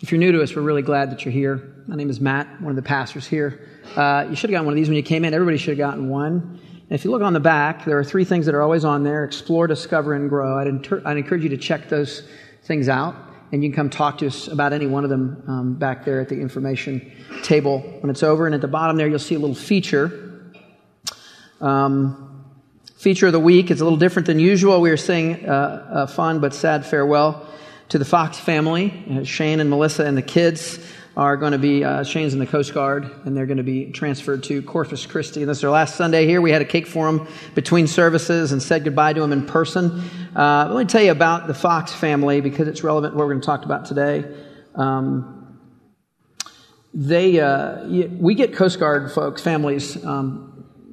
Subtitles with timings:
[0.00, 1.74] If you're new to us, we're really glad that you're here.
[1.86, 3.66] My name is Matt, one of the pastors here.
[3.96, 5.32] Uh, you should have gotten one of these when you came in.
[5.32, 6.60] Everybody should have gotten one.
[6.70, 9.04] And if you look on the back, there are three things that are always on
[9.04, 10.58] there explore, discover, and grow.
[10.58, 12.28] I'd, inter- I'd encourage you to check those
[12.64, 13.16] things out.
[13.52, 16.20] And you can come talk to us about any one of them um, back there
[16.20, 17.10] at the information
[17.42, 18.44] table when it's over.
[18.44, 20.52] And at the bottom there, you'll see a little feature.
[21.62, 22.44] Um,
[22.98, 23.70] feature of the week.
[23.70, 24.82] It's a little different than usual.
[24.82, 27.45] We are saying uh, a fun but sad farewell
[27.88, 29.04] to the Fox family.
[29.10, 30.78] Uh, Shane and Melissa and the kids
[31.16, 33.90] are going to be, uh, Shane's in the Coast Guard, and they're going to be
[33.90, 35.40] transferred to Corpus Christi.
[35.40, 36.42] And this is their last Sunday here.
[36.42, 40.02] We had a cake for them between services and said goodbye to them in person.
[40.34, 43.32] Uh, let me tell you about the Fox family because it's relevant to what we're
[43.32, 44.24] going to talk about today.
[44.74, 45.58] Um,
[46.92, 50.45] they, uh, we get Coast Guard folks, families, um,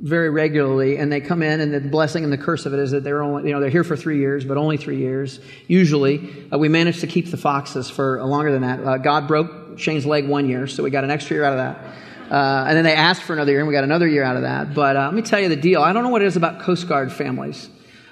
[0.03, 2.91] very regularly, and they come in, and the blessing and the curse of it is
[2.91, 5.39] that they're only, you know, they're here for three years, but only three years.
[5.67, 8.83] Usually, uh, we managed to keep the foxes for longer than that.
[8.83, 11.59] Uh, God broke Shane's leg one year, so we got an extra year out of
[11.59, 12.33] that.
[12.33, 14.41] Uh, and then they asked for another year, and we got another year out of
[14.41, 14.73] that.
[14.73, 15.81] But uh, let me tell you the deal.
[15.81, 17.69] I don't know what it is about Coast Guard families.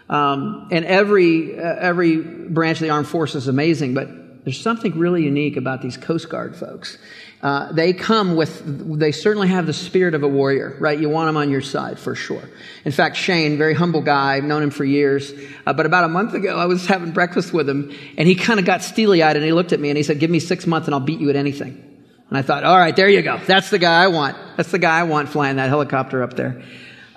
[0.08, 4.08] Um, and every, uh, every branch of the armed forces is amazing, but
[4.44, 6.98] there's something really unique about these Coast Guard folks.
[7.44, 11.00] Uh, they come with, they certainly have the spirit of a warrior, right?
[11.00, 12.44] You want them on your side for sure.
[12.86, 15.32] In fact, Shane, very humble guy, I've known him for years,
[15.66, 18.60] uh, but about a month ago, I was having breakfast with him, and he kind
[18.60, 20.68] of got steely eyed, and he looked at me and he said, Give me six
[20.68, 21.92] months and I'll beat you at anything.
[22.30, 23.40] And I thought, all right, there you go.
[23.46, 24.38] That's the guy I want.
[24.56, 26.64] That's the guy I want flying that helicopter up there.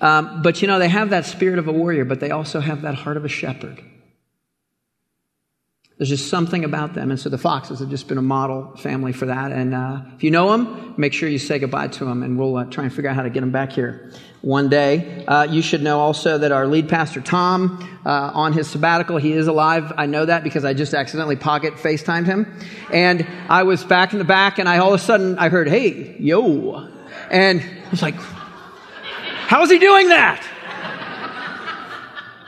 [0.00, 2.82] Um, but you know, they have that spirit of a warrior, but they also have
[2.82, 3.80] that heart of a shepherd.
[5.96, 7.12] There's just something about them.
[7.12, 9.52] And so the Foxes have just been a model family for that.
[9.52, 12.56] And uh, if you know them, make sure you say goodbye to them, and we'll
[12.56, 14.10] uh, try and figure out how to get them back here
[14.42, 15.24] one day.
[15.24, 19.34] Uh, you should know also that our lead pastor, Tom, uh, on his sabbatical, he
[19.34, 19.92] is alive.
[19.96, 22.60] I know that because I just accidentally pocket FaceTimed him.
[22.92, 25.68] And I was back in the back, and I all of a sudden I heard,
[25.68, 26.88] hey, yo.
[27.30, 30.44] And I was like, how is he doing that?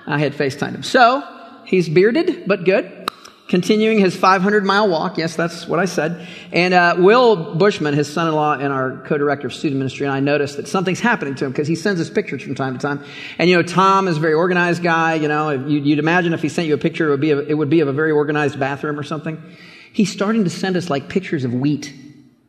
[0.04, 0.82] I had FaceTimed him.
[0.82, 1.22] So,
[1.64, 2.95] he's bearded, but good
[3.48, 5.18] continuing his 500 mile walk.
[5.18, 6.26] Yes, that's what I said.
[6.52, 10.06] And uh, Will Bushman, his son in law and our co director of student ministry,
[10.06, 12.74] and I noticed that something's happening to him because he sends us pictures from time
[12.74, 13.04] to time.
[13.38, 15.14] And, you know, Tom is a very organized guy.
[15.14, 17.70] You know, you'd imagine if he sent you a picture, it would, be it would
[17.70, 19.40] be of a very organized bathroom or something.
[19.92, 21.92] He's starting to send us like pictures of wheat,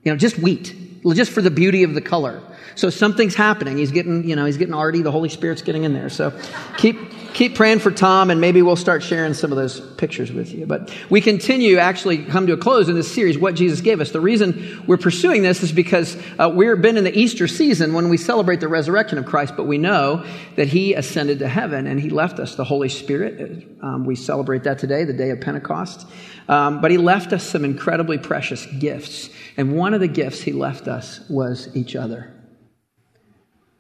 [0.04, 0.76] you know, just wheat,
[1.14, 2.42] just for the beauty of the color.
[2.76, 3.78] So something's happening.
[3.78, 5.02] He's getting, you know, he's getting arty.
[5.02, 6.10] The Holy Spirit's getting in there.
[6.10, 6.32] So
[6.78, 6.98] keep,
[7.34, 10.68] keep praying for Tom, and maybe we'll start sharing some of those pictures with you.
[10.68, 14.12] But we continue, actually, come to a close in this series, What Jesus Gave Us.
[14.12, 18.10] The reason we're pursuing this is because uh, we've been in the Easter season when
[18.10, 20.24] we celebrate the resurrection of Christ, but we know
[20.56, 23.68] that He ascended to heaven and He left us the Holy Spirit.
[23.82, 26.08] Um, we celebrate that today, the day of Pentecost.
[26.48, 29.30] Um, but He left us some incredibly precious gifts.
[29.58, 32.34] And one of the gifts He left us was each other.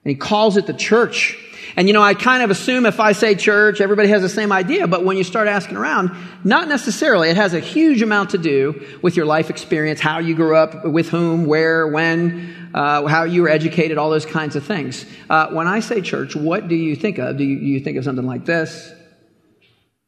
[0.03, 1.37] And He calls it the church.
[1.75, 4.51] And you know, I kind of assume if I say church, everybody has the same
[4.51, 6.11] idea, but when you start asking around,
[6.43, 7.29] not necessarily.
[7.29, 10.85] It has a huge amount to do with your life experience, how you grew up,
[10.85, 15.05] with whom, where, when, uh, how you were educated, all those kinds of things.
[15.29, 17.37] Uh, when I say church, what do you think of?
[17.37, 18.93] Do you, you think of something like this?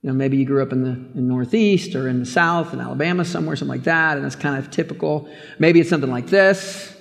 [0.02, 2.80] You know, maybe you grew up in the in Northeast or in the South, in
[2.80, 5.30] Alabama, somewhere, something like that, and that's kind of typical.
[5.60, 6.96] Maybe it's something like this.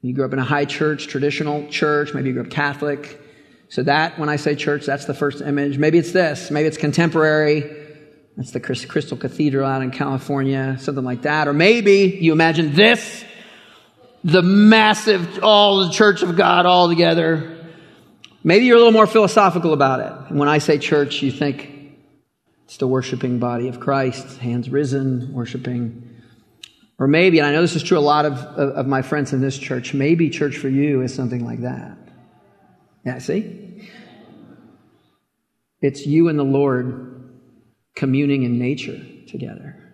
[0.00, 2.14] You grew up in a high church, traditional church.
[2.14, 3.20] Maybe you grew up Catholic.
[3.68, 5.78] So that, when I say church, that's the first image.
[5.78, 6.50] Maybe it's this.
[6.50, 7.78] Maybe it's contemporary.
[8.36, 11.48] That's the Crystal Cathedral out in California, something like that.
[11.48, 13.24] Or maybe you imagine this,
[14.24, 17.66] the massive, all the church of God all together.
[18.42, 20.30] Maybe you're a little more philosophical about it.
[20.30, 21.71] And when I say church, you think
[22.72, 26.08] it's the worshiping body of Christ, hands risen, worshiping.
[26.98, 29.34] Or maybe, and I know this is true a lot of, of, of my friends
[29.34, 31.98] in this church, maybe church for you is something like that.
[33.04, 33.90] Yeah, see?
[35.82, 37.38] It's you and the Lord
[37.94, 39.92] communing in nature together.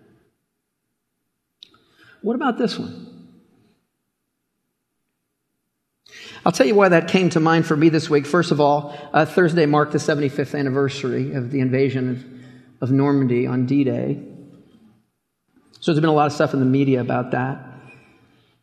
[2.22, 3.06] What about this one?
[6.46, 8.24] I'll tell you why that came to mind for me this week.
[8.24, 12.37] First of all, uh, Thursday marked the 75th anniversary of the invasion of,
[12.80, 14.22] of Normandy on D Day.
[15.80, 17.64] So there's been a lot of stuff in the media about that.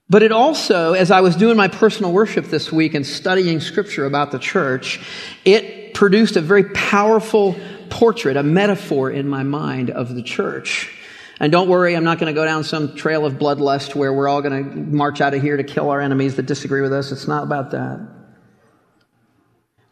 [0.09, 4.05] But it also, as I was doing my personal worship this week and studying scripture
[4.05, 4.99] about the church,
[5.45, 7.55] it produced a very powerful
[7.89, 10.91] portrait, a metaphor in my mind of the church.
[11.39, 14.27] And don't worry, I'm not going to go down some trail of bloodlust where we're
[14.27, 17.11] all going to march out of here to kill our enemies that disagree with us.
[17.11, 18.14] It's not about that.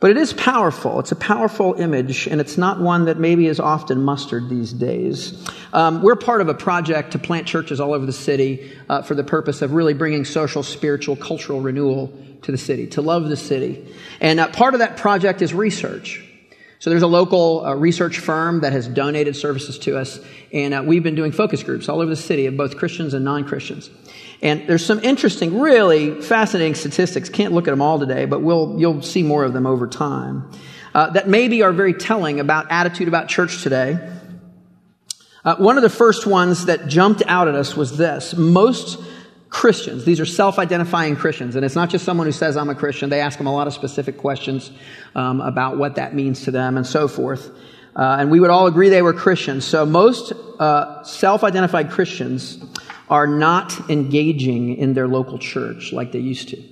[0.03, 1.00] But it is powerful.
[1.00, 5.50] It's a powerful image, and it's not one that maybe is often mustered these days.
[5.71, 9.15] Um, we're part of a project to plant churches all over the city uh, for
[9.15, 12.11] the purpose of really bringing social, spiritual, cultural renewal
[12.41, 13.95] to the city, to love the city.
[14.19, 16.21] And uh, part of that project is research.
[16.79, 20.19] So there's a local uh, research firm that has donated services to us,
[20.51, 23.23] and uh, we've been doing focus groups all over the city of both Christians and
[23.23, 23.89] non-Christians.
[24.44, 27.30] And there's some interesting, really fascinating statistics.
[27.30, 30.51] Can't look at them all today, but we'll, you'll see more of them over time.
[30.94, 33.98] Uh, that maybe are very telling about attitude about church today.
[35.45, 38.36] Uh, one of the first ones that jumped out at us was this.
[38.36, 39.00] Most
[39.50, 43.10] Christians, these are self-identifying Christians, and it's not just someone who says I'm a Christian.
[43.10, 44.72] They ask them a lot of specific questions
[45.16, 47.50] um, about what that means to them and so forth.
[47.95, 49.63] Uh, and we would all agree they were Christians.
[49.63, 52.57] So most uh, self-identified Christians
[53.09, 56.63] are not engaging in their local church like they used to.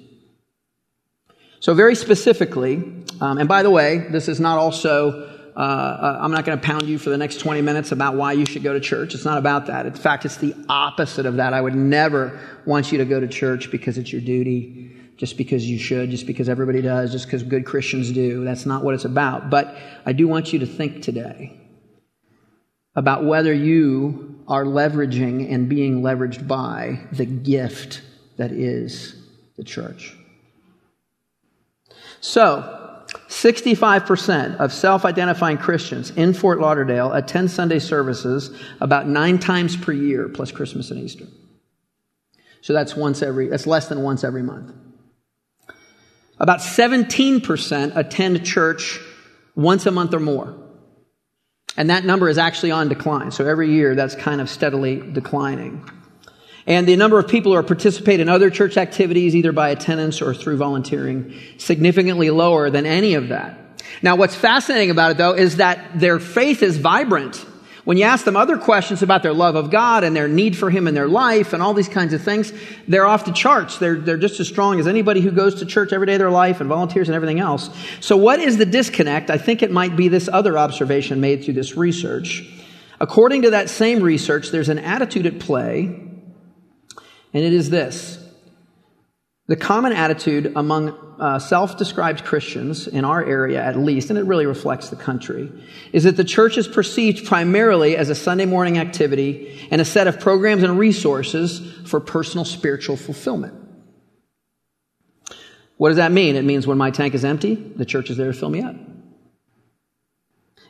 [1.59, 2.77] So very specifically,
[3.19, 6.65] um, and by the way, this is not also uh, uh I'm not going to
[6.65, 9.13] pound you for the next 20 minutes about why you should go to church.
[9.13, 9.85] It's not about that.
[9.85, 11.53] In fact, it's the opposite of that.
[11.53, 15.69] I would never want you to go to church because it's your duty, just because
[15.69, 18.43] you should, just because everybody does, just because good Christians do.
[18.43, 19.49] That's not what it's about.
[19.49, 21.59] But I do want you to think today
[22.95, 28.01] about whether you are leveraging and being leveraged by the gift
[28.35, 29.15] that is
[29.55, 30.13] the church.
[32.19, 32.77] So,
[33.29, 38.51] 65% of self identifying Christians in Fort Lauderdale attend Sunday services
[38.81, 41.27] about nine times per year, plus Christmas and Easter.
[42.59, 44.73] So that's once every, that's less than once every month.
[46.39, 48.99] About 17% attend church
[49.55, 50.60] once a month or more.
[51.77, 53.31] And that number is actually on decline.
[53.31, 55.89] So every year that's kind of steadily declining.
[56.67, 60.21] And the number of people who are participate in other church activities, either by attendance
[60.21, 63.57] or through volunteering, significantly lower than any of that.
[64.01, 67.43] Now, what's fascinating about it, though, is that their faith is vibrant.
[67.83, 70.69] When you ask them other questions about their love of God and their need for
[70.69, 72.53] Him in their life and all these kinds of things,
[72.87, 73.79] they're off the charts.
[73.79, 76.29] They're, they're just as strong as anybody who goes to church every day of their
[76.29, 77.69] life and volunteers and everything else.
[77.99, 79.31] So what is the disconnect?
[79.31, 82.47] I think it might be this other observation made through this research.
[82.99, 88.20] According to that same research, there's an attitude at play, and it is this.
[89.51, 94.21] The common attitude among uh, self described Christians, in our area at least, and it
[94.21, 95.51] really reflects the country,
[95.91, 100.07] is that the church is perceived primarily as a Sunday morning activity and a set
[100.07, 103.53] of programs and resources for personal spiritual fulfillment.
[105.75, 106.37] What does that mean?
[106.37, 108.77] It means when my tank is empty, the church is there to fill me up.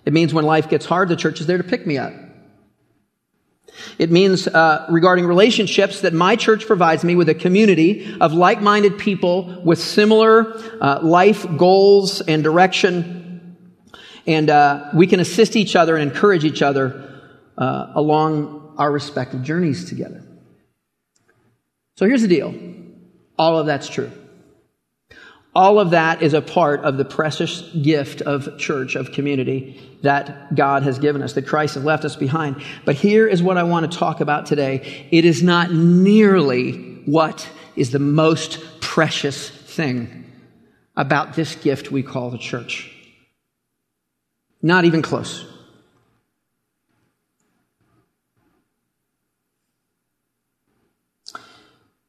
[0.05, 2.13] It means when life gets hard, the church is there to pick me up.
[3.97, 8.97] It means uh, regarding relationships that my church provides me with a community of like-minded
[8.97, 13.57] people with similar uh, life goals and direction,
[14.27, 17.21] and uh, we can assist each other and encourage each other
[17.57, 20.23] uh, along our respective journeys together.
[21.97, 22.53] So here's the deal:
[23.37, 24.11] all of that's true.
[25.53, 30.55] All of that is a part of the precious gift of church, of community that
[30.55, 32.63] God has given us, that Christ has left us behind.
[32.85, 35.07] But here is what I want to talk about today.
[35.11, 40.25] It is not nearly what is the most precious thing
[40.95, 42.89] about this gift we call the church.
[44.61, 45.50] Not even close.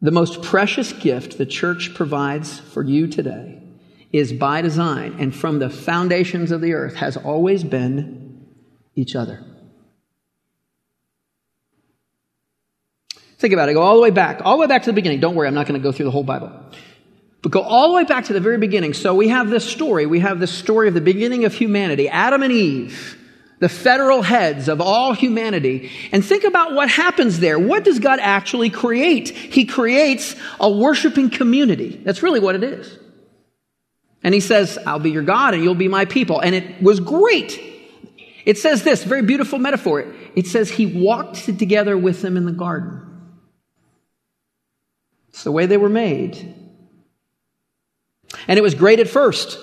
[0.02, 3.62] The most precious gift the church provides for you today
[4.12, 8.44] is by design and from the foundations of the earth has always been
[8.96, 9.44] each other.
[13.38, 13.74] Think about it.
[13.74, 15.20] Go all the way back, all the way back to the beginning.
[15.20, 16.52] Don't worry, I'm not going to go through the whole Bible.
[17.40, 18.94] But go all the way back to the very beginning.
[18.94, 20.06] So we have this story.
[20.06, 23.21] We have this story of the beginning of humanity, Adam and Eve
[23.62, 27.60] the federal heads of all humanity, and think about what happens there.
[27.60, 29.28] What does God actually create?
[29.28, 31.90] He creates a worshiping community.
[32.02, 32.98] That's really what it is.
[34.24, 36.40] And he says, I'll be your God and you'll be my people.
[36.40, 37.60] And it was great.
[38.44, 40.12] It says this, very beautiful metaphor.
[40.34, 43.00] It says he walked together with them in the garden.
[45.28, 46.36] It's the way they were made.
[48.48, 49.56] And it was great at first.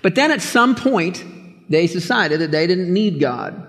[0.00, 1.22] But then at some point,
[1.70, 3.68] they decided that they didn't need God.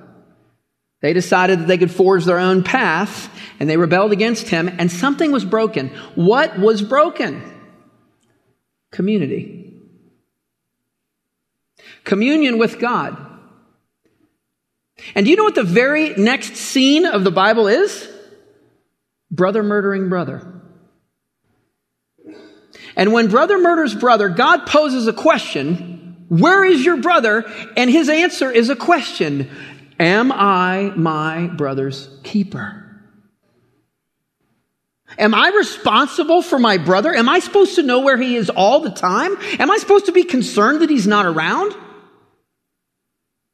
[1.01, 4.91] They decided that they could forge their own path and they rebelled against him and
[4.91, 5.89] something was broken.
[6.15, 7.41] What was broken?
[8.91, 9.79] Community.
[12.03, 13.17] Communion with God.
[15.15, 18.07] And do you know what the very next scene of the Bible is?
[19.31, 20.61] Brother murdering brother.
[22.95, 25.90] And when brother murders brother, God poses a question,
[26.31, 27.43] where is your brother?
[27.75, 29.49] And his answer is a question,
[29.99, 32.87] am I my brother's keeper?
[35.17, 37.13] Am I responsible for my brother?
[37.13, 39.35] Am I supposed to know where he is all the time?
[39.59, 41.75] Am I supposed to be concerned that he's not around?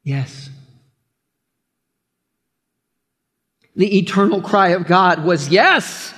[0.04, 0.48] Yes.
[3.74, 6.14] The eternal cry of God was yes.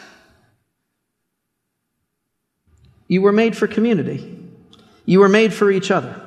[3.08, 4.38] You were made for community.
[5.06, 6.26] You were made for each other.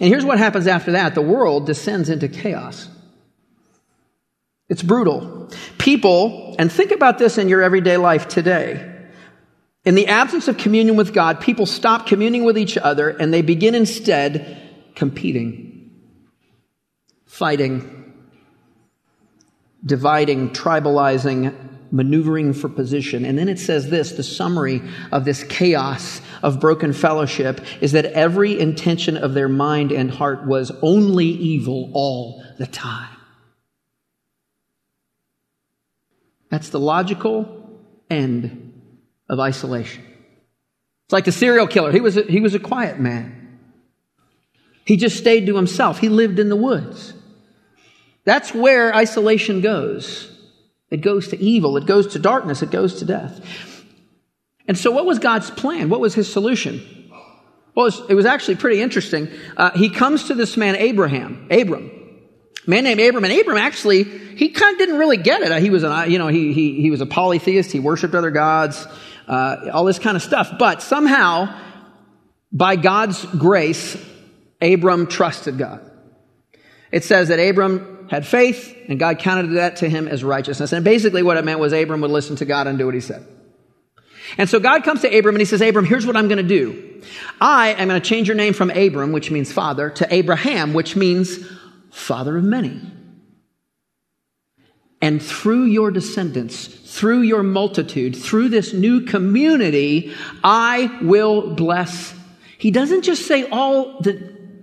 [0.00, 2.88] And here's what happens after that the world descends into chaos.
[4.68, 5.50] It's brutal.
[5.78, 8.86] People, and think about this in your everyday life today.
[9.84, 13.42] In the absence of communion with God, people stop communing with each other and they
[13.42, 14.58] begin instead
[14.94, 15.90] competing,
[17.26, 18.14] fighting,
[19.84, 21.54] dividing, tribalizing,
[21.90, 23.24] maneuvering for position.
[23.24, 24.82] And then it says this the summary
[25.12, 30.46] of this chaos of broken fellowship is that every intention of their mind and heart
[30.46, 33.16] was only evil all the time.
[36.50, 37.80] That's the logical
[38.10, 38.72] end
[39.28, 40.04] of isolation.
[41.06, 41.92] It's like the serial killer.
[41.92, 43.58] He was a, he was a quiet man.
[44.84, 45.98] He just stayed to himself.
[45.98, 47.14] He lived in the woods.
[48.24, 50.29] That's where isolation goes.
[50.90, 53.84] It goes to evil, it goes to darkness, it goes to death.
[54.66, 55.88] And so, what was God's plan?
[55.88, 57.10] What was his solution?
[57.74, 59.28] Well, it was, actually pretty interesting.
[59.56, 61.90] Uh, he comes to this man, Abraham, Abram,
[62.66, 65.62] man named Abram, and Abram actually, he kind of didn't really get it.
[65.62, 67.70] He was an, you know, he, he, he was a polytheist.
[67.70, 68.86] He worshiped other gods,
[69.28, 70.52] uh, all this kind of stuff.
[70.58, 71.56] But somehow,
[72.52, 73.96] by God's grace,
[74.60, 75.88] Abram trusted God.
[76.90, 80.72] It says that Abram had faith, and God counted that to him as righteousness.
[80.72, 83.00] And basically, what it meant was Abram would listen to God and do what he
[83.00, 83.24] said.
[84.36, 86.42] And so God comes to Abram and he says, Abram, here's what I'm going to
[86.42, 87.02] do.
[87.40, 90.96] I am going to change your name from Abram, which means father, to Abraham, which
[90.96, 91.38] means
[91.90, 92.80] father of many.
[95.00, 100.12] And through your descendants, through your multitude, through this new community,
[100.42, 102.12] I will bless.
[102.58, 104.14] He doesn't just say all the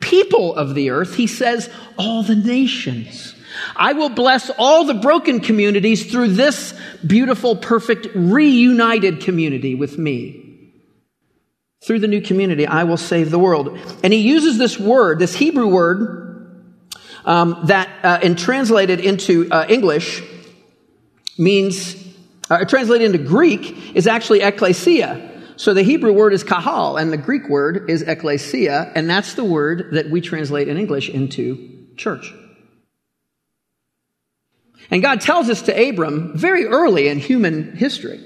[0.01, 3.35] people of the earth, he says all the nations.
[3.75, 6.73] I will bless all the broken communities through this
[7.05, 10.43] beautiful, perfect, reunited community with me.
[11.85, 13.77] Through the new community, I will save the world.
[14.03, 16.73] And he uses this word, this Hebrew word,
[17.23, 20.23] um, that, uh, and translated into uh, English,
[21.37, 21.95] means,
[22.49, 25.35] uh, translated into Greek, is actually ecclesia.
[25.55, 29.43] So the Hebrew word is kahal, and the Greek word is ecclesia, and that's the
[29.43, 32.33] word that we translate in English into church.
[34.89, 38.23] And God tells us to Abram very early in human history.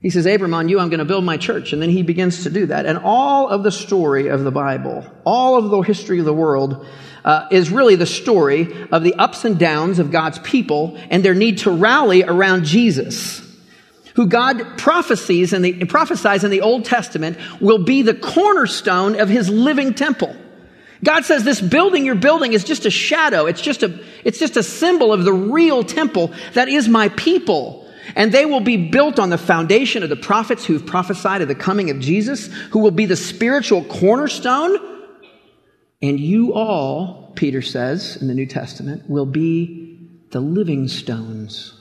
[0.00, 1.72] He says, Abram, on you I'm going to build my church.
[1.72, 2.84] And then he begins to do that.
[2.84, 6.86] And all of the story of the Bible, all of the history of the world,
[7.24, 11.34] uh, is really the story of the ups and downs of God's people and their
[11.34, 13.40] need to rally around Jesus,
[14.14, 19.30] who God prophesies in the, prophesies in the Old Testament will be the cornerstone of
[19.30, 20.36] his living temple.
[21.04, 23.46] God says this building you're building is just a shadow.
[23.46, 27.86] It's just a, it's just a symbol of the real temple that is my people.
[28.16, 31.54] And they will be built on the foundation of the prophets who've prophesied of the
[31.54, 34.78] coming of Jesus, who will be the spiritual cornerstone.
[36.02, 41.80] And you all, Peter says in the New Testament, will be the living stones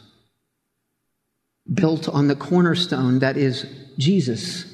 [1.72, 3.66] built on the cornerstone that is
[3.98, 4.73] Jesus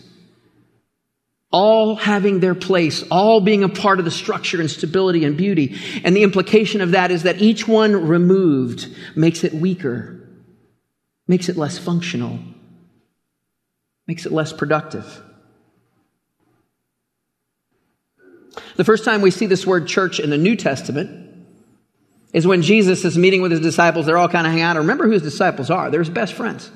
[1.52, 5.76] all having their place, all being a part of the structure and stability and beauty.
[6.04, 10.30] And the implication of that is that each one removed makes it weaker,
[11.28, 12.40] makes it less functional,
[14.06, 15.24] makes it less productive.
[18.76, 21.28] The first time we see this word church in the New Testament
[22.32, 24.06] is when Jesus is meeting with his disciples.
[24.06, 24.78] They're all kind of hanging out.
[24.78, 25.90] Remember who his disciples are.
[25.90, 26.70] They're his best friends.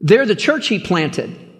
[0.00, 1.51] They're the church he planted.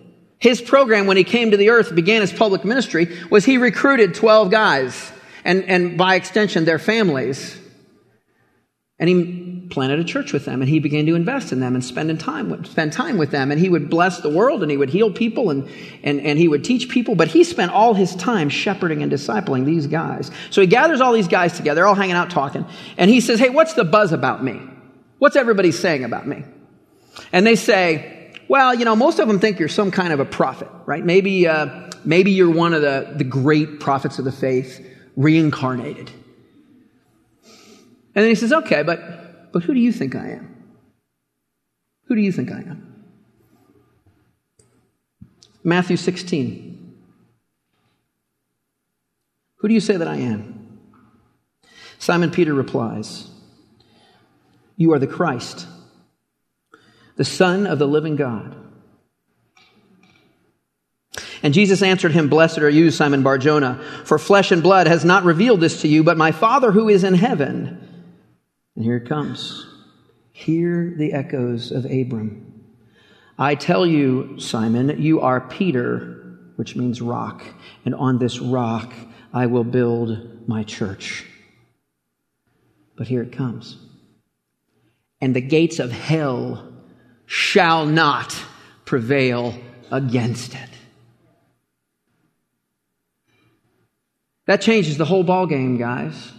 [0.43, 4.17] His program when he came to the earth, began his public ministry, was he recruited
[4.17, 5.13] 12 guys
[5.45, 7.57] and, and by extension their families.
[8.99, 11.85] And he planted a church with them and he began to invest in them and
[11.85, 13.53] spend time, spend time with them.
[13.53, 15.69] And he would bless the world and he would heal people and,
[16.03, 17.15] and, and he would teach people.
[17.15, 20.33] But he spent all his time shepherding and discipling these guys.
[20.51, 22.67] So he gathers all these guys together, all hanging out talking.
[22.97, 24.61] And he says, Hey, what's the buzz about me?
[25.21, 26.43] What's everybody saying about me?
[27.33, 30.25] And they say, well, you know, most of them think you're some kind of a
[30.25, 31.05] prophet, right?
[31.05, 36.11] Maybe, uh, maybe you're one of the, the great prophets of the faith, reincarnated.
[38.15, 40.75] And then he says, okay, but, but who do you think I am?
[42.07, 43.05] Who do you think I am?
[45.65, 46.73] Matthew 16.
[49.57, 50.81] Who do you say that I am?
[51.99, 53.29] Simon Peter replies,
[54.77, 55.69] You are the Christ,
[57.23, 58.57] the Son of the living God.
[61.45, 65.23] And Jesus answered him, Blessed are you, Simon Barjona, for flesh and blood has not
[65.23, 68.09] revealed this to you, but my Father who is in heaven.
[68.75, 69.65] And here it comes.
[70.33, 72.65] Hear the echoes of Abram.
[73.39, 77.45] I tell you, Simon, you are Peter, which means rock,
[77.85, 78.93] and on this rock
[79.33, 81.25] I will build my church.
[82.97, 83.77] But here it comes.
[85.21, 86.72] And the gates of hell
[87.33, 88.37] shall not
[88.85, 89.55] prevail
[89.91, 90.69] against it.
[94.45, 96.31] That changes the whole ball game, guys.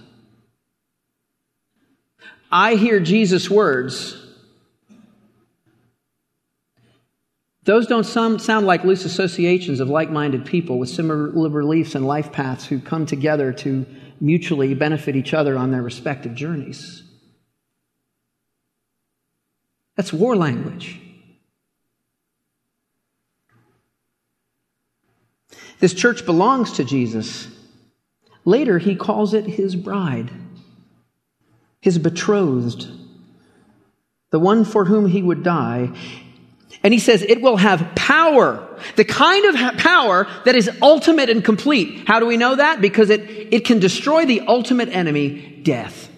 [2.51, 4.15] I hear Jesus' words.
[7.63, 12.31] Those don't sound like loose associations of like minded people with similar beliefs and life
[12.31, 13.87] paths who come together to
[14.21, 17.02] mutually benefit each other on their respective journeys.
[19.95, 20.99] That's war language.
[25.79, 27.47] This church belongs to Jesus.
[28.45, 30.31] Later, he calls it his bride,
[31.81, 32.87] his betrothed,
[34.31, 35.91] the one for whom he would die.
[36.83, 41.43] And he says it will have power, the kind of power that is ultimate and
[41.43, 42.07] complete.
[42.07, 42.81] How do we know that?
[42.81, 43.21] Because it,
[43.53, 46.09] it can destroy the ultimate enemy, death.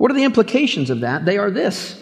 [0.00, 1.26] What are the implications of that?
[1.26, 1.94] They are this.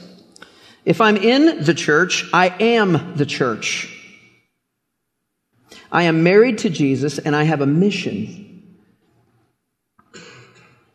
[0.85, 3.93] If I'm in the church, I am the church.
[5.91, 8.63] I am married to Jesus and I have a mission.
[10.15, 10.23] And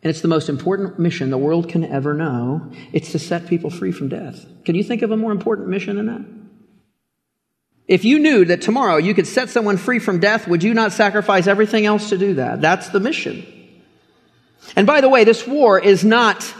[0.02, 2.72] it's the most important mission the world can ever know.
[2.94, 4.46] It's to set people free from death.
[4.64, 6.24] Can you think of a more important mission than that?
[7.86, 10.90] If you knew that tomorrow you could set someone free from death, would you not
[10.90, 12.62] sacrifice everything else to do that?
[12.62, 13.44] That's the mission.
[14.74, 16.54] And by the way, this war is not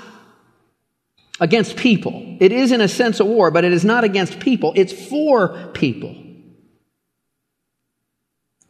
[1.40, 2.36] against people.
[2.40, 4.72] It is in a sense a war, but it is not against people.
[4.76, 6.16] It's for people.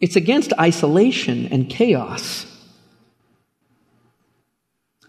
[0.01, 2.47] It's against isolation and chaos.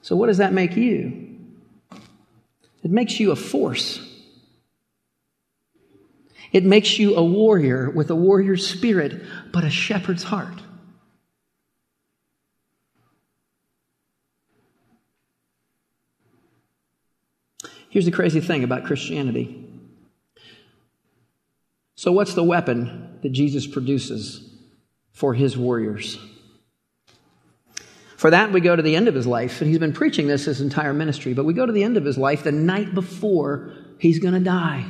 [0.02, 1.38] So, what does that make you?
[2.84, 4.00] It makes you a force.
[6.52, 10.62] It makes you a warrior with a warrior's spirit, but a shepherd's heart.
[17.96, 19.64] Here's the crazy thing about Christianity.
[21.96, 24.46] So, what's the weapon that Jesus produces?
[25.16, 26.20] for his warriors.
[28.18, 30.46] For that, we go to the end of his life, and he's been preaching this
[30.46, 33.72] his entire ministry, but we go to the end of his life the night before
[33.98, 34.86] he's going to die.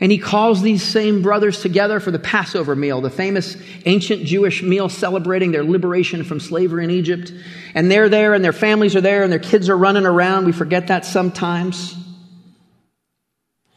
[0.00, 4.62] And he calls these same brothers together for the Passover meal, the famous ancient Jewish
[4.62, 7.32] meal celebrating their liberation from slavery in Egypt.
[7.74, 10.46] And they're there, and their families are there, and their kids are running around.
[10.46, 11.96] We forget that sometimes.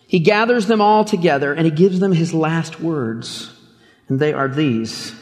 [0.07, 3.51] He gathers them all together, and he gives them his last words
[4.11, 5.15] and they are these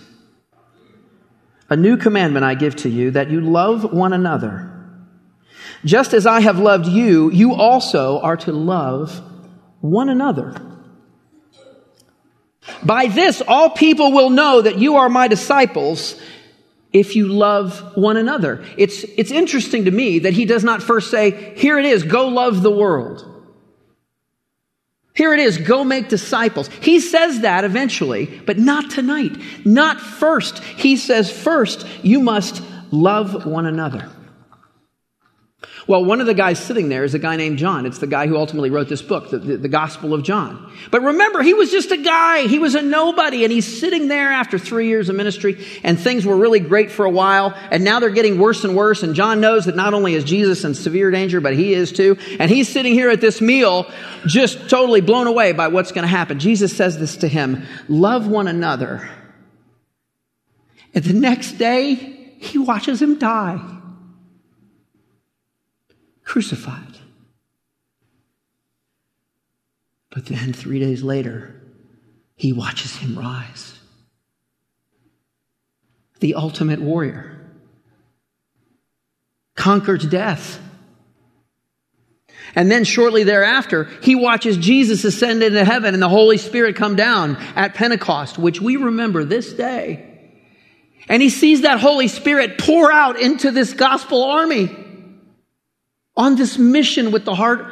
[1.69, 4.73] A new commandment I give to you, that you love one another.
[5.85, 9.21] Just as I have loved you, you also are to love
[9.81, 10.55] one another.
[12.83, 16.19] By this, all people will know that you are my disciples
[16.91, 18.63] if you love one another.
[18.77, 22.27] It's, it's interesting to me that he does not first say, here it is, go
[22.27, 23.25] love the world.
[25.13, 26.69] Here it is, go make disciples.
[26.81, 29.37] He says that eventually, but not tonight.
[29.65, 30.63] Not first.
[30.63, 34.09] He says first, you must love one another.
[35.89, 37.87] Well, one of the guys sitting there is a guy named John.
[37.87, 40.71] It's the guy who ultimately wrote this book, the, the, the, Gospel of John.
[40.91, 42.41] But remember, he was just a guy.
[42.45, 43.43] He was a nobody.
[43.43, 47.05] And he's sitting there after three years of ministry, and things were really great for
[47.05, 47.55] a while.
[47.71, 49.01] And now they're getting worse and worse.
[49.01, 52.19] And John knows that not only is Jesus in severe danger, but he is too.
[52.39, 53.91] And he's sitting here at this meal,
[54.27, 56.37] just totally blown away by what's going to happen.
[56.37, 59.09] Jesus says this to him Love one another.
[60.93, 61.95] And the next day,
[62.37, 63.78] he watches him die
[66.29, 66.95] crucified.
[70.11, 71.59] But then three days later,
[72.35, 73.79] he watches him rise.
[76.19, 77.35] The ultimate warrior
[79.55, 80.61] conquers death.
[82.53, 86.95] And then shortly thereafter, he watches Jesus ascend into heaven and the Holy Spirit come
[86.95, 90.05] down at Pentecost, which we remember this day.
[91.07, 94.88] And he sees that Holy Spirit pour out into this gospel army
[96.19, 97.65] on this mission with the heart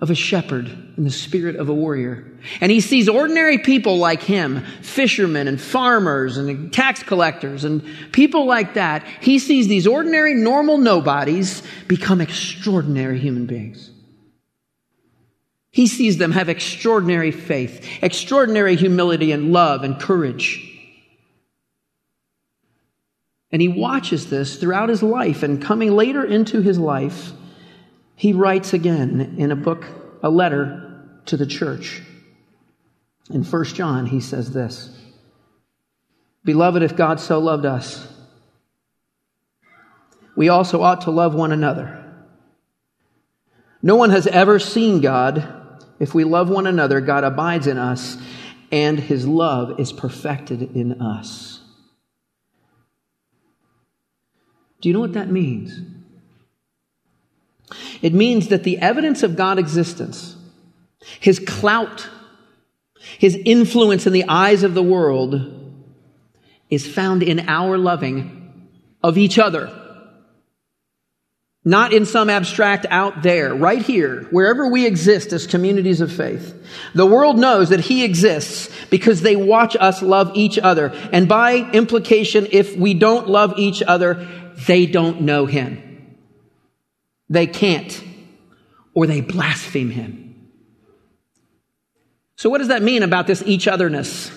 [0.00, 2.24] of a shepherd and the spirit of a warrior.
[2.60, 8.46] And he sees ordinary people like him, fishermen and farmers and tax collectors and people
[8.46, 9.04] like that.
[9.20, 13.90] He sees these ordinary, normal nobodies become extraordinary human beings.
[15.72, 20.64] He sees them have extraordinary faith, extraordinary humility and love and courage.
[23.50, 27.32] And he watches this throughout his life, and coming later into his life,
[28.20, 29.86] he writes again in a book,
[30.22, 32.02] a letter to the church.
[33.30, 34.94] In 1 John, he says this
[36.44, 38.06] Beloved, if God so loved us,
[40.36, 41.96] we also ought to love one another.
[43.80, 45.78] No one has ever seen God.
[45.98, 48.18] If we love one another, God abides in us,
[48.70, 51.62] and his love is perfected in us.
[54.82, 55.99] Do you know what that means?
[58.02, 60.36] It means that the evidence of God's existence,
[61.20, 62.08] his clout,
[63.18, 65.60] his influence in the eyes of the world
[66.68, 68.68] is found in our loving
[69.02, 69.76] of each other.
[71.62, 76.54] Not in some abstract out there, right here, wherever we exist as communities of faith.
[76.94, 80.90] The world knows that He exists because they watch us love each other.
[81.12, 84.26] And by implication, if we don't love each other,
[84.66, 85.89] they don't know Him.
[87.30, 88.02] They can't,
[88.92, 90.50] or they blaspheme him.
[92.36, 94.32] So, what does that mean about this each otherness?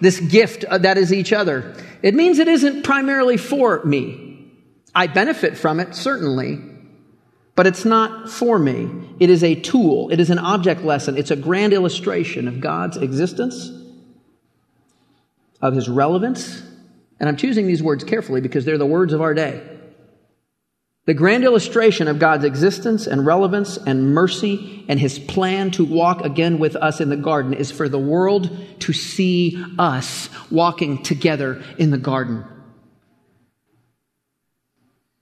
[0.00, 1.74] This gift uh, that is each other?
[2.02, 4.50] It means it isn't primarily for me.
[4.94, 6.58] I benefit from it, certainly,
[7.54, 8.90] but it's not for me.
[9.18, 12.96] It is a tool, it is an object lesson, it's a grand illustration of God's
[12.96, 13.70] existence,
[15.60, 16.62] of his relevance.
[17.18, 19.71] And I'm choosing these words carefully because they're the words of our day.
[21.04, 26.24] The grand illustration of God's existence and relevance and mercy and his plan to walk
[26.24, 31.62] again with us in the garden is for the world to see us walking together
[31.76, 32.44] in the garden.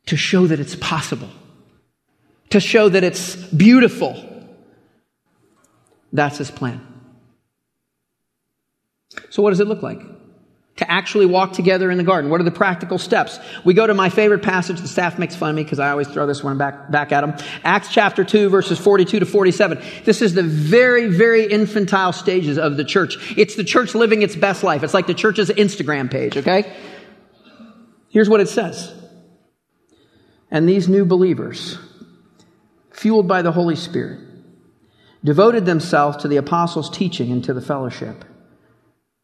[0.07, 1.31] To show that it's possible.
[2.51, 4.23] To show that it's beautiful.
[6.13, 6.87] That's his plan.
[9.31, 10.01] So, what does it look like?
[10.81, 12.31] To actually walk together in the garden?
[12.31, 13.39] What are the practical steps?
[13.65, 14.81] We go to my favorite passage.
[14.81, 17.21] The staff makes fun of me because I always throw this one back, back at
[17.21, 17.35] them.
[17.65, 19.83] Acts chapter 2 verses 42 to 47.
[20.05, 23.35] This is the very, very infantile stages of the church.
[23.37, 24.83] It's the church living its best life.
[24.83, 26.75] It's like the church's Instagram page, okay?
[28.09, 28.95] Here's what it says.
[30.51, 31.79] And these new believers,
[32.91, 34.19] fueled by the Holy Spirit,
[35.23, 38.25] devoted themselves to the apostles' teaching and to the fellowship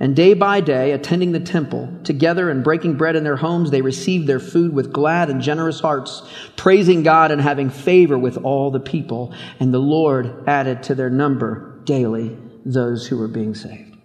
[0.00, 3.82] And day by day, attending the temple together and breaking bread in their homes, they
[3.82, 6.22] received their food with glad and generous hearts,
[6.56, 9.34] praising God and having favor with all the people.
[9.58, 13.96] And the Lord added to their number daily those who were being saved.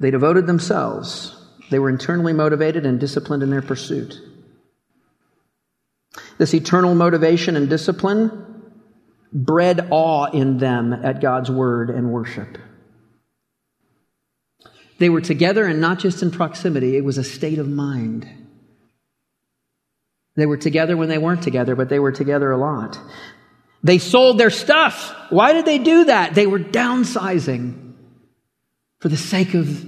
[0.00, 1.36] They devoted themselves.
[1.70, 4.18] They were internally motivated and disciplined in their pursuit.
[6.38, 8.53] This eternal motivation and discipline
[9.34, 12.56] bred awe in them at God's word and worship.
[14.98, 18.28] They were together and not just in proximity, it was a state of mind.
[20.36, 22.98] They were together when they weren't together, but they were together a lot.
[23.82, 25.14] They sold their stuff.
[25.30, 26.34] Why did they do that?
[26.34, 27.92] They were downsizing
[29.00, 29.84] for the sake of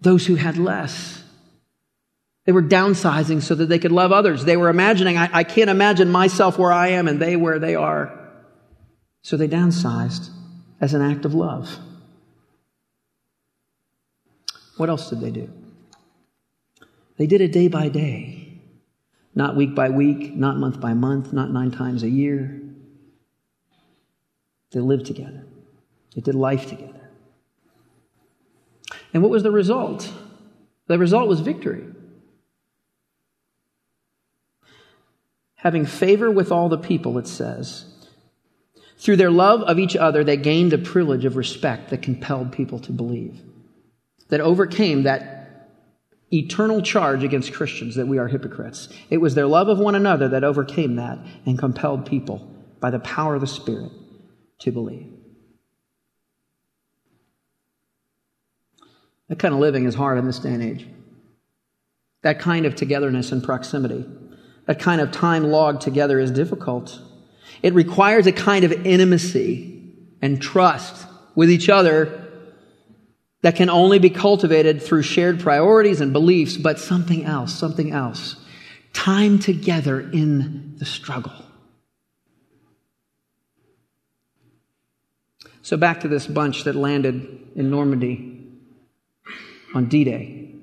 [0.00, 1.22] those who had less.
[2.46, 4.44] They were downsizing so that they could love others.
[4.44, 7.74] They were imagining, I, I can't imagine myself where I am and they where they
[7.74, 8.17] are.
[9.28, 10.30] So they downsized
[10.80, 11.68] as an act of love.
[14.78, 15.52] What else did they do?
[17.18, 18.58] They did it day by day,
[19.34, 22.58] not week by week, not month by month, not nine times a year.
[24.70, 25.44] They lived together,
[26.14, 27.10] they did life together.
[29.12, 30.10] And what was the result?
[30.86, 31.84] The result was victory.
[35.56, 37.97] Having favor with all the people, it says,
[38.98, 42.80] through their love of each other, they gained the privilege of respect that compelled people
[42.80, 43.40] to believe,
[44.28, 45.38] that overcame that
[46.32, 48.88] eternal charge against Christians that we are hypocrites.
[49.08, 52.98] It was their love of one another that overcame that and compelled people by the
[52.98, 53.92] power of the Spirit
[54.60, 55.06] to believe.
[59.28, 60.86] That kind of living is hard in this day and age.
[62.22, 64.04] That kind of togetherness and proximity,
[64.66, 67.00] that kind of time logged together is difficult.
[67.62, 72.28] It requires a kind of intimacy and trust with each other
[73.42, 78.36] that can only be cultivated through shared priorities and beliefs, but something else, something else.
[78.92, 81.44] Time together in the struggle.
[85.62, 88.46] So, back to this bunch that landed in Normandy
[89.74, 90.57] on D Day.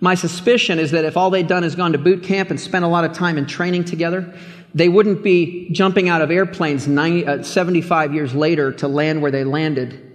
[0.00, 2.84] My suspicion is that if all they'd done is gone to boot camp and spent
[2.84, 4.32] a lot of time in training together,
[4.74, 9.30] they wouldn't be jumping out of airplanes 90, uh, 75 years later to land where
[9.30, 10.12] they landed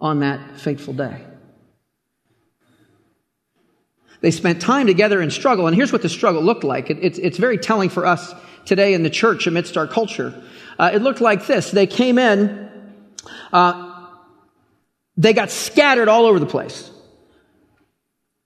[0.00, 1.24] on that fateful day.
[4.20, 6.90] They spent time together in struggle, and here's what the struggle looked like.
[6.90, 10.42] It, it's, it's very telling for us today in the church amidst our culture.
[10.78, 11.70] Uh, it looked like this.
[11.70, 12.70] They came in,
[13.52, 14.06] uh,
[15.16, 16.91] they got scattered all over the place.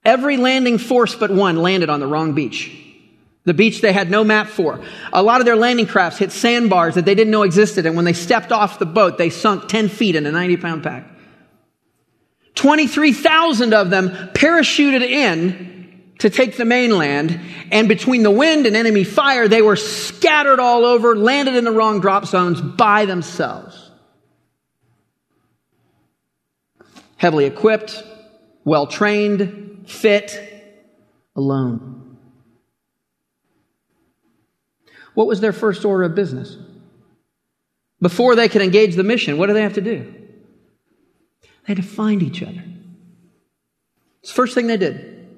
[0.06, 2.70] Every landing force but one landed on the wrong beach.
[3.42, 4.80] The beach they had no map for.
[5.12, 8.04] A lot of their landing crafts hit sandbars that they didn't know existed, and when
[8.04, 11.10] they stepped off the boat, they sunk 10 feet in a 90 pound pack.
[12.54, 17.40] 23,000 of them parachuted in to take the mainland,
[17.72, 21.72] and between the wind and enemy fire, they were scattered all over, landed in the
[21.72, 23.90] wrong drop zones by themselves.
[27.16, 28.04] Heavily equipped,
[28.64, 30.52] well trained, fit,
[31.34, 32.18] alone.
[35.14, 36.56] What was their first order of business?
[38.00, 40.14] Before they could engage the mission, what do they have to do?
[41.42, 42.62] They had to find each other.
[44.20, 45.28] It's the first thing they did.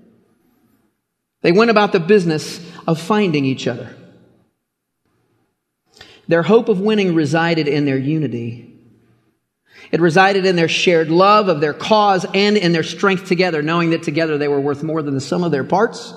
[1.43, 3.95] They went about the business of finding each other.
[6.27, 8.78] Their hope of winning resided in their unity.
[9.91, 13.91] It resided in their shared love of their cause and in their strength together, knowing
[13.91, 16.13] that together they were worth more than the sum of their parts.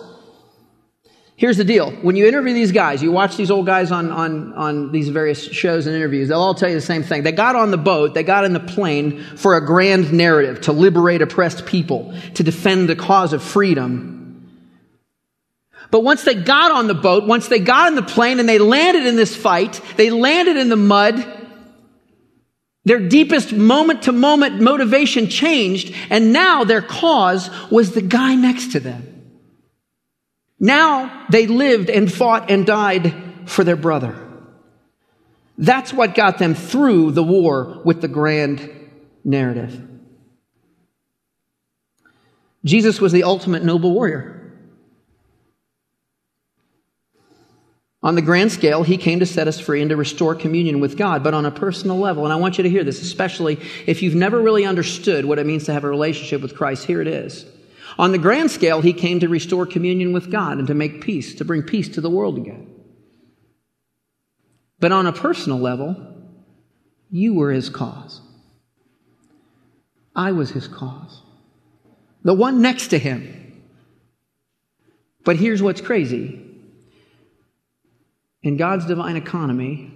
[1.41, 1.89] Here's the deal.
[1.89, 5.41] When you interview these guys, you watch these old guys on, on, on these various
[5.43, 7.23] shows and interviews, they'll all tell you the same thing.
[7.23, 10.71] They got on the boat, they got in the plane for a grand narrative to
[10.71, 14.51] liberate oppressed people, to defend the cause of freedom.
[15.89, 18.59] But once they got on the boat, once they got in the plane and they
[18.59, 21.25] landed in this fight, they landed in the mud,
[22.83, 28.71] their deepest moment to moment motivation changed, and now their cause was the guy next
[28.71, 29.07] to them.
[30.59, 33.13] Now they lived and fought and died
[33.45, 34.15] for their brother.
[35.57, 38.69] That's what got them through the war with the grand
[39.23, 39.87] narrative.
[42.65, 44.40] Jesus was the ultimate noble warrior.
[48.03, 50.97] On the grand scale, he came to set us free and to restore communion with
[50.97, 52.23] God, but on a personal level.
[52.23, 55.45] And I want you to hear this, especially if you've never really understood what it
[55.45, 56.85] means to have a relationship with Christ.
[56.85, 57.45] Here it is.
[57.99, 61.35] On the grand scale, he came to restore communion with God and to make peace,
[61.35, 62.73] to bring peace to the world again.
[64.79, 65.95] But on a personal level,
[67.11, 68.21] you were his cause.
[70.15, 71.21] I was his cause.
[72.23, 73.61] The one next to him.
[75.23, 76.50] But here's what's crazy.
[78.43, 79.91] In God's divine economy,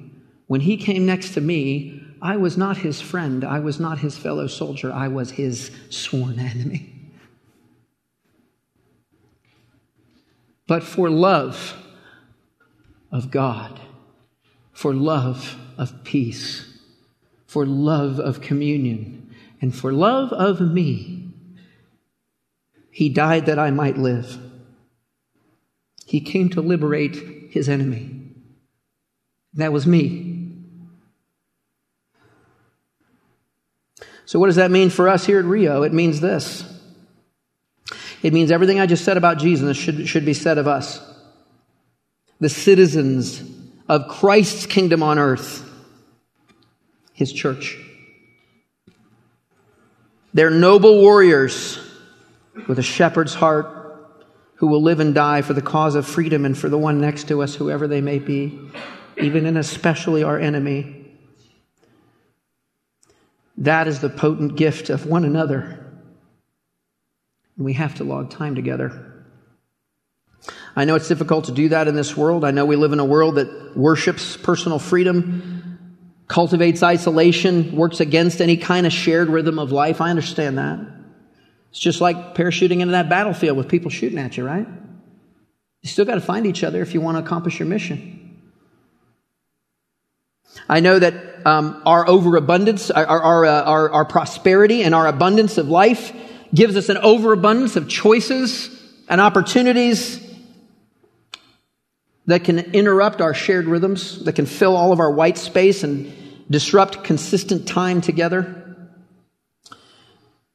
[0.48, 3.44] when he came next to me, I was not his friend.
[3.44, 4.92] I was not his fellow soldier.
[4.92, 6.96] I was his sworn enemy.
[10.68, 11.78] but for love
[13.12, 13.80] of God,
[14.72, 16.80] for love of peace,
[17.46, 21.30] for love of communion, and for love of me.
[22.92, 24.38] He died that I might live.
[26.06, 28.15] He came to liberate his enemy.
[29.56, 30.34] That was me.
[34.26, 35.84] So, what does that mean for us here at Rio?
[35.84, 36.66] It means this
[38.26, 41.00] it means everything I just said about Jesus should, should be said of us.
[42.40, 43.44] The citizens
[43.88, 45.64] of Christ's kingdom on earth,
[47.14, 47.78] his church.
[50.34, 51.80] They're noble warriors
[52.68, 53.68] with a shepherd's heart
[54.56, 57.28] who will live and die for the cause of freedom and for the one next
[57.28, 58.60] to us, whoever they may be,
[59.18, 61.06] even and especially our enemy.
[63.58, 65.82] That is the potent gift of one another.
[67.58, 69.14] We have to log time together.
[70.76, 72.44] I know it's difficult to do that in this world.
[72.44, 75.80] I know we live in a world that worships personal freedom,
[76.28, 80.02] cultivates isolation, works against any kind of shared rhythm of life.
[80.02, 80.80] I understand that.
[81.72, 84.68] It's just like parachuting into that battlefield with people shooting at you, right?
[85.82, 88.25] You still got to find each other if you want to accomplish your mission.
[90.68, 95.58] I know that um, our overabundance, our, our, uh, our, our prosperity and our abundance
[95.58, 96.12] of life
[96.54, 98.70] gives us an overabundance of choices
[99.08, 100.22] and opportunities
[102.26, 106.12] that can interrupt our shared rhythms, that can fill all of our white space and
[106.50, 108.62] disrupt consistent time together.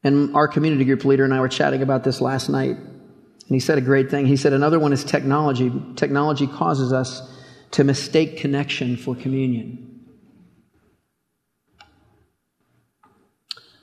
[0.03, 2.77] And our community group leader and I were chatting about this last night.
[2.77, 4.27] And he said a great thing.
[4.27, 5.71] He said, another one is technology.
[5.95, 7.23] Technology causes us
[7.73, 9.87] to mistake connection for communion.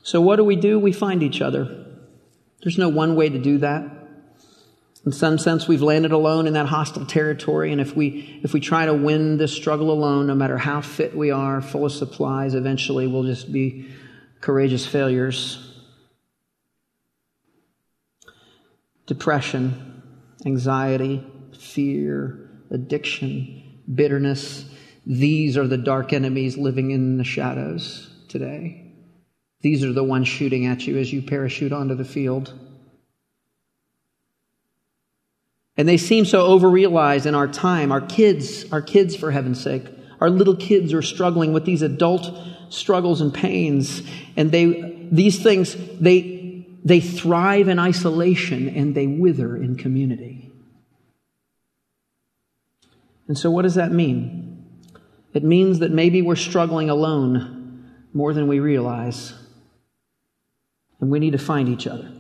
[0.04, 0.80] So, what do we do?
[0.80, 1.86] We find each other.
[2.64, 3.98] There's no one way to do that.
[5.06, 8.60] In some sense, we've landed alone in that hostile territory, and if we, if we
[8.60, 12.56] try to win this struggle alone, no matter how fit we are, full of supplies,
[12.56, 13.88] eventually we'll just be
[14.42, 15.82] courageous failures.
[19.06, 20.04] Depression,
[20.46, 21.26] anxiety,
[21.58, 24.66] fear, addiction, bitterness,
[25.06, 28.84] these are the dark enemies living in the shadows today.
[29.62, 32.54] These are the ones shooting at you as you parachute onto the field.
[35.78, 37.92] And they seem so overrealized in our time.
[37.92, 39.86] Our kids, our kids, for heaven's sake,
[40.20, 42.32] our little kids are struggling with these adult
[42.70, 44.02] struggles and pains.
[44.36, 50.47] And they, these things, they, they thrive in isolation and they wither in community.
[53.28, 54.66] And so, what does that mean?
[55.34, 59.34] It means that maybe we're struggling alone more than we realize.
[61.00, 62.12] And we need to find each other.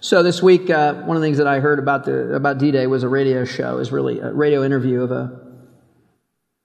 [0.00, 2.86] So this week, uh, one of the things that I heard about the about D-Day
[2.86, 3.78] was a radio show.
[3.78, 5.44] Is really a radio interview of a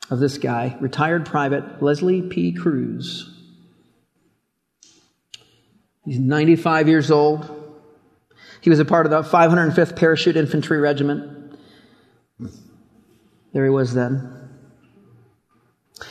[0.10, 2.52] of this guy, retired private Leslie P.
[2.52, 3.36] Cruise.
[6.04, 7.59] He's 95 years old.
[8.62, 11.58] He was a part of the 505th Parachute Infantry Regiment.
[13.54, 14.36] There he was then.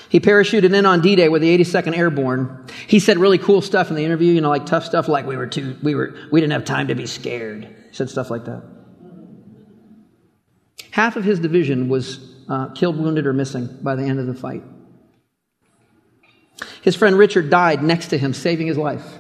[0.09, 2.67] He parachuted in on D-Day with the 82nd Airborne.
[2.87, 5.37] He said really cool stuff in the interview, you know, like tough stuff, like we
[5.37, 7.65] were too, we were, we didn't have time to be scared.
[7.65, 8.63] He said stuff like that.
[10.91, 14.35] Half of his division was uh, killed, wounded, or missing by the end of the
[14.35, 14.63] fight.
[16.83, 19.19] His friend Richard died next to him, saving his life.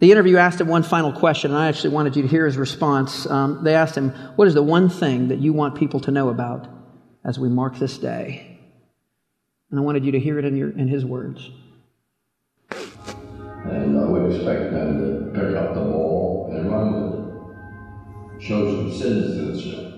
[0.00, 2.56] The interview asked him one final question, and I actually wanted you to hear his
[2.56, 3.26] response.
[3.26, 6.28] Um, they asked him, What is the one thing that you want people to know
[6.28, 6.68] about
[7.24, 8.58] as we mark this day.
[9.70, 11.50] And I wanted you to hear it in, your, in his words.
[12.70, 18.42] And I would expect them to pick up the ball and run with it.
[18.42, 19.94] Show some citizenship.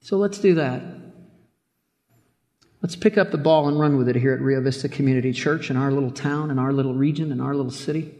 [0.00, 0.82] So let's do that.
[2.82, 5.70] Let's pick up the ball and run with it here at Rio Vista Community Church
[5.70, 8.14] in our little town, in our little region, in our little city.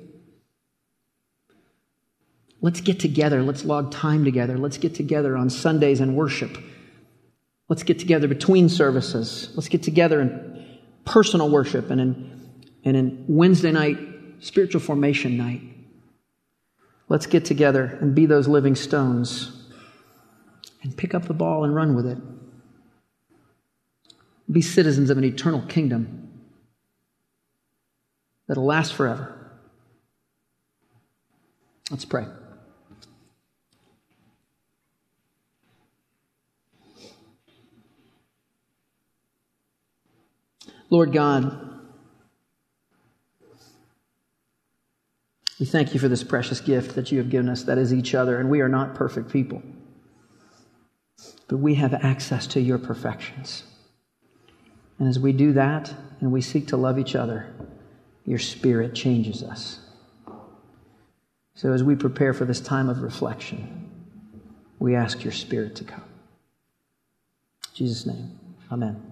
[2.61, 3.43] Let's get together.
[3.43, 4.59] Let's log time together.
[4.59, 6.59] Let's get together on Sundays and worship.
[7.69, 9.51] Let's get together between services.
[9.55, 12.53] Let's get together in personal worship and in,
[12.85, 13.99] and in Wednesday night
[14.41, 15.63] spiritual formation night.
[17.09, 19.53] Let's get together and be those living stones
[20.83, 22.19] and pick up the ball and run with it.
[24.51, 26.29] Be citizens of an eternal kingdom
[28.49, 29.37] that'll last forever.
[31.91, 32.27] Let's pray.
[40.89, 41.71] Lord God,
[45.61, 48.15] we thank you for this precious gift that you have given us, that is each
[48.15, 48.41] other.
[48.41, 49.63] And we are not perfect people,
[51.47, 53.63] but we have access to your perfections.
[55.01, 57.53] And as we do that and we seek to love each other,
[58.27, 59.81] your spirit changes us.
[61.55, 63.91] So as we prepare for this time of reflection,
[64.79, 66.05] we ask your spirit to come.
[67.71, 68.39] In Jesus' name,
[68.71, 69.10] amen.